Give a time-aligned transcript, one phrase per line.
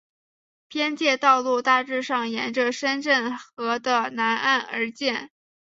[0.67, 5.29] 边界道路大致上沿着深圳河的南岸而建。